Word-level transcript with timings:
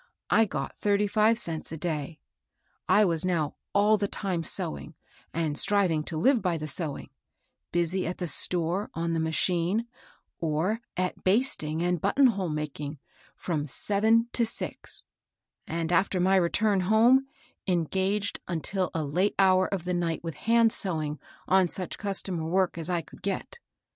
I 0.31 0.45
got 0.45 0.75
thirty 0.75 1.05
five 1.05 1.37
cents 1.37 1.71
a 1.71 1.77
day. 1.77 2.17
I 2.89 3.05
was 3.05 3.23
now 3.23 3.55
all 3.71 3.97
the 3.97 4.07
time 4.07 4.43
sewing, 4.43 4.95
and 5.31 5.55
striving 5.55 6.03
to 6.05 6.17
live 6.17 6.41
by 6.41 6.57
the 6.57 6.67
sewing; 6.67 7.11
busy 7.71 8.07
at 8.07 8.17
the 8.17 8.27
store, 8.27 8.89
on 8.95 9.13
the 9.13 9.19
ma 9.19 9.29
chine, 9.29 9.85
or 10.39 10.81
at 10.97 11.23
basting 11.23 11.83
and 11.83 12.01
button 12.01 12.25
hole 12.25 12.49
making, 12.49 12.97
from 13.35 13.67
seven 13.67 14.27
to 14.33 14.43
six; 14.43 15.05
and, 15.67 15.91
after 15.91 16.19
my 16.19 16.35
return 16.35 16.79
home, 16.79 17.27
engaged 17.67 18.39
until 18.47 18.89
a 18.95 19.05
late 19.05 19.35
hour 19.37 19.71
of 19.71 19.83
the 19.83 19.93
night 19.93 20.23
with 20.23 20.33
hand 20.33 20.73
sewing 20.73 21.19
on 21.47 21.69
such 21.69 21.99
customer 21.99 22.47
work 22.47 22.75
as 22.75 22.89
I 22.89 23.01
could 23.01 23.21
get. 23.21 23.59